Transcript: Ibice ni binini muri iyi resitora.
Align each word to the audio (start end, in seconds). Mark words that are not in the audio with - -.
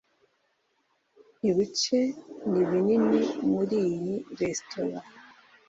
Ibice 1.49 1.99
ni 2.51 2.61
binini 2.69 3.19
muri 3.51 3.75
iyi 3.89 4.13
resitora. 4.39 4.97